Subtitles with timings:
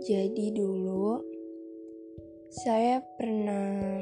[0.00, 1.20] Jadi dulu
[2.48, 4.00] saya pernah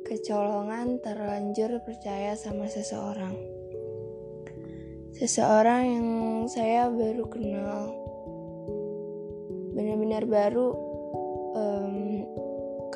[0.00, 3.36] kecolongan terlanjur percaya sama seseorang.
[5.12, 6.08] Seseorang yang
[6.48, 7.92] saya baru kenal.
[9.76, 10.68] Benar-benar baru
[11.52, 11.96] um,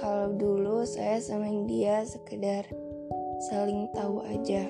[0.01, 2.65] kalau dulu saya sama dia sekedar
[3.53, 4.65] saling tahu aja.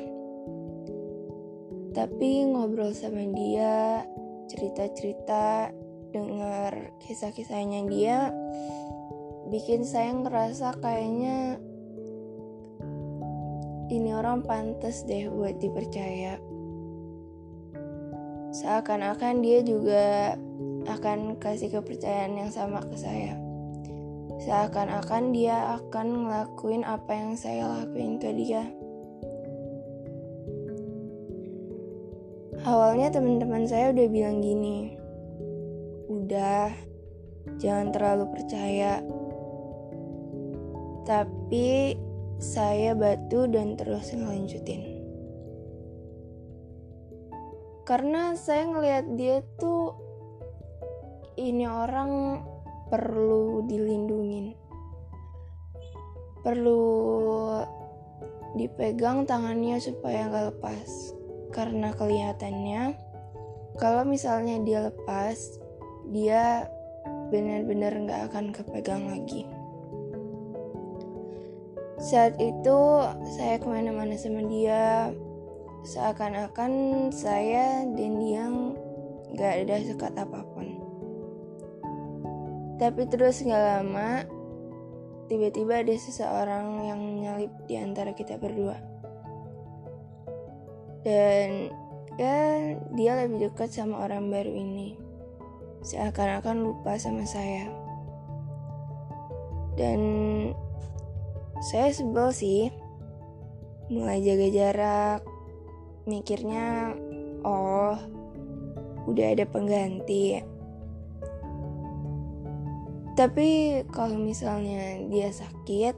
[1.95, 4.02] Tapi ngobrol sama dia,
[4.51, 5.70] cerita-cerita
[6.10, 8.34] dengar kisah-kisahnya dia
[9.50, 11.59] bikin saya ngerasa kayaknya
[13.91, 16.38] ini orang pantas deh buat dipercaya.
[18.55, 20.38] Seakan-akan dia juga
[20.86, 23.34] akan kasih kepercayaan yang sama ke saya.
[24.41, 28.64] Seakan-akan dia akan ngelakuin apa yang saya lakuin ke dia.
[32.61, 34.95] Awalnya teman-teman saya udah bilang gini,
[36.21, 36.69] udah
[37.57, 39.01] jangan terlalu percaya.
[41.09, 41.97] Tapi
[42.37, 45.01] saya batu dan terus ngelanjutin.
[47.89, 49.97] Karena saya ngelihat dia tuh
[51.41, 52.45] ini orang
[52.93, 54.55] perlu dilindungin.
[56.45, 56.85] Perlu
[58.55, 61.17] dipegang tangannya supaya nggak lepas.
[61.51, 62.95] Karena kelihatannya
[63.81, 65.59] kalau misalnya dia lepas,
[66.09, 66.65] dia
[67.31, 69.47] benar-benar nggak akan kepegang lagi.
[72.01, 72.79] Saat itu
[73.37, 75.12] saya ke mana-mana sama dia,
[75.84, 76.73] seakan-akan
[77.12, 78.45] saya dan dia
[79.37, 80.81] nggak ada sekat apa pun.
[82.81, 84.25] Tapi terus nggak lama,
[85.29, 88.81] tiba-tiba ada seseorang yang nyalip di antara kita berdua.
[91.05, 91.69] Dan
[92.17, 92.37] ya
[92.97, 95.09] dia lebih dekat sama orang baru ini
[95.81, 97.68] seakan-akan lupa sama saya.
[99.77, 100.01] Dan
[101.64, 102.68] saya sebel sih,
[103.89, 105.20] mulai jaga jarak,
[106.05, 106.96] mikirnya,
[107.45, 107.96] oh,
[109.08, 110.41] udah ada pengganti.
[113.17, 115.97] Tapi kalau misalnya dia sakit,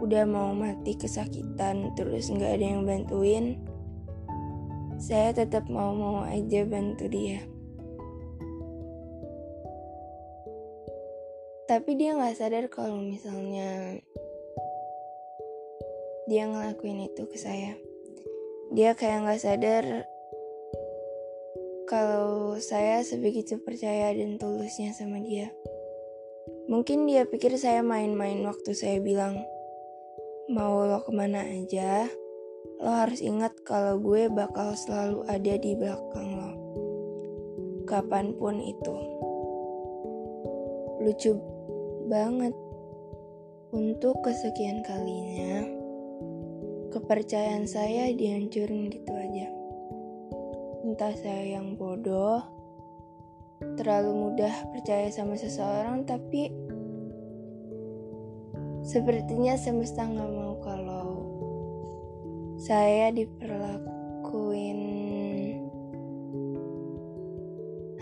[0.00, 3.60] udah mau mati kesakitan, terus nggak ada yang bantuin,
[5.00, 7.40] saya tetap mau-mau aja bantu dia.
[11.70, 13.94] Tapi dia nggak sadar kalau misalnya
[16.26, 17.78] dia ngelakuin itu ke saya.
[18.74, 19.84] Dia kayak nggak sadar
[21.86, 25.54] kalau saya sebegitu percaya dan tulusnya sama dia.
[26.66, 29.38] Mungkin dia pikir saya main-main waktu saya bilang
[30.50, 32.10] mau lo ke mana aja
[32.82, 36.50] lo harus ingat kalau gue bakal selalu ada di belakang lo.
[37.86, 38.94] Kapan pun itu.
[41.06, 41.59] Lucu
[42.10, 42.50] banget.
[43.70, 45.62] Untuk kesekian kalinya,
[46.90, 49.46] kepercayaan saya dihancurin gitu aja.
[50.82, 52.42] Entah saya yang bodoh,
[53.78, 56.50] terlalu mudah percaya sama seseorang, tapi
[58.82, 61.08] sepertinya semesta nggak mau kalau
[62.58, 64.80] saya diperlakuin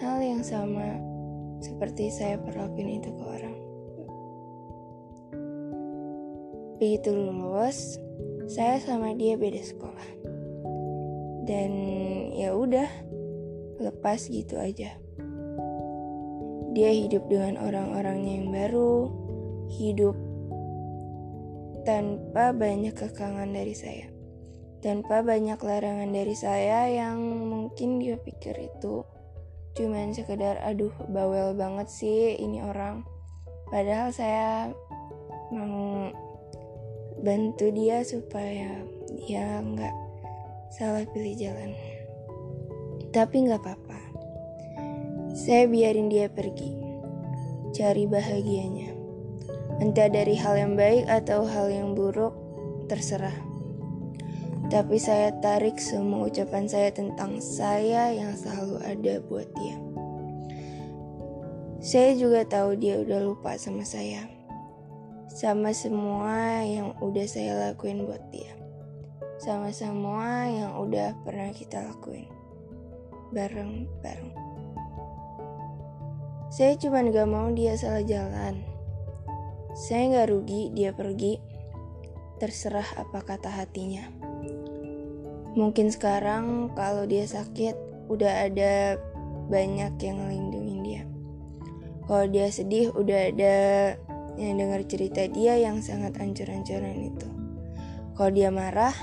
[0.00, 0.96] hal yang sama
[1.60, 3.57] seperti saya perlakuin itu ke orang.
[6.78, 7.98] Begitu lulus,
[8.46, 10.08] saya sama dia beda sekolah.
[11.46, 11.72] Dan
[12.38, 12.86] ya udah,
[13.82, 14.94] lepas gitu aja.
[16.78, 19.10] Dia hidup dengan orang-orangnya yang baru,
[19.74, 20.14] hidup
[21.88, 24.06] tanpa banyak kekangan dari saya.
[24.78, 27.18] Tanpa banyak larangan dari saya yang
[27.48, 29.02] mungkin dia pikir itu
[29.78, 33.06] cuman sekedar aduh bawel banget sih ini orang.
[33.70, 34.74] Padahal saya
[35.48, 35.87] mau
[37.18, 38.86] bantu dia supaya
[39.26, 39.96] dia nggak
[40.70, 41.74] salah pilih jalan.
[43.10, 44.00] Tapi nggak apa-apa.
[45.34, 46.70] Saya biarin dia pergi.
[47.74, 48.94] Cari bahagianya.
[49.82, 52.34] Entah dari hal yang baik atau hal yang buruk,
[52.86, 53.34] terserah.
[54.68, 59.76] Tapi saya tarik semua ucapan saya tentang saya yang selalu ada buat dia.
[61.78, 64.37] Saya juga tahu dia udah lupa sama saya
[65.38, 68.58] sama semua yang udah saya lakuin buat dia.
[69.38, 72.26] Sama semua yang udah pernah kita lakuin.
[73.30, 74.34] Bareng-bareng.
[76.50, 78.66] Saya cuma gak mau dia salah jalan.
[79.78, 81.38] Saya gak rugi dia pergi.
[82.42, 84.10] Terserah apa kata hatinya.
[85.54, 88.98] Mungkin sekarang kalau dia sakit, udah ada
[89.46, 91.02] banyak yang ngelindungin dia.
[92.10, 93.56] Kalau dia sedih udah ada
[94.38, 97.28] yang dengar cerita dia yang sangat ancur-ancuran itu.
[98.14, 98.94] Kalau dia marah,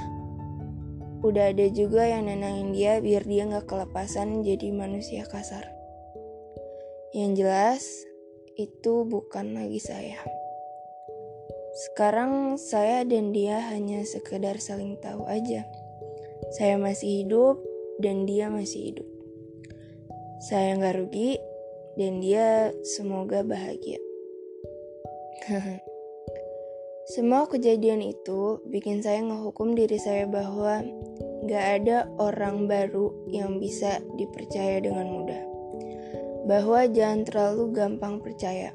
[1.20, 5.68] udah ada juga yang nenangin dia biar dia nggak kelepasan jadi manusia kasar.
[7.12, 7.84] Yang jelas,
[8.56, 10.20] itu bukan lagi saya.
[11.76, 15.68] Sekarang saya dan dia hanya sekedar saling tahu aja.
[16.56, 17.60] Saya masih hidup
[18.00, 19.08] dan dia masih hidup.
[20.48, 21.36] Saya nggak rugi
[22.00, 24.05] dan dia semoga bahagia.
[27.14, 30.82] Semua kejadian itu bikin saya ngehukum diri saya bahwa
[31.46, 35.44] gak ada orang baru yang bisa dipercaya dengan mudah.
[36.50, 38.74] Bahwa jangan terlalu gampang percaya.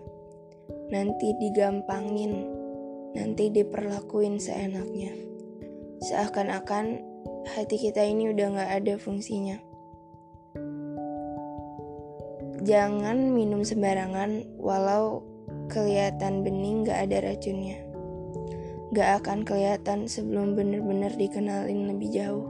[0.95, 2.47] Nanti digampangin,
[3.19, 5.11] nanti diperlakuin seenaknya.
[6.07, 7.03] Seakan-akan
[7.51, 9.59] hati kita ini udah gak ada fungsinya.
[12.63, 15.31] Jangan minum sembarangan walau
[15.71, 17.79] kelihatan bening gak ada racunnya.
[18.91, 22.47] Gak akan kelihatan sebelum bener-bener dikenalin lebih jauh.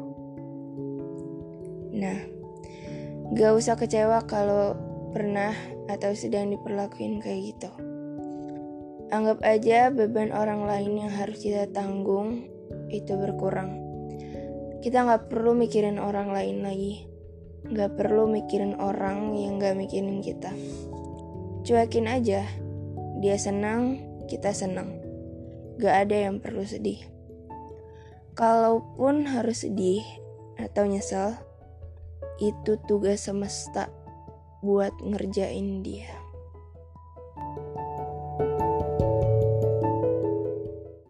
[1.93, 2.17] Nah,
[3.37, 4.73] gak usah kecewa kalau
[5.13, 5.53] pernah
[5.93, 7.71] atau sedang diperlakuin kayak gitu.
[9.11, 12.47] Anggap aja beban orang lain yang harus kita tanggung
[12.89, 13.77] itu berkurang.
[14.81, 17.05] Kita gak perlu mikirin orang lain lagi.
[17.69, 20.55] Gak perlu mikirin orang yang gak mikirin kita.
[21.61, 22.49] Cuekin aja,
[23.21, 24.97] dia senang, kita senang.
[25.77, 27.01] Gak ada yang perlu sedih.
[28.37, 30.05] Kalaupun harus sedih
[30.57, 31.37] atau nyesel,
[32.41, 33.93] itu tugas semesta
[34.65, 36.20] buat ngerjain dia.